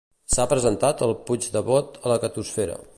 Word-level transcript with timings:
S'ha 0.35 0.45
presentat 0.53 1.03
el 1.09 1.13
PuigdeBot 1.29 2.01
a 2.07 2.15
la 2.15 2.19
Catosfera. 2.27 2.85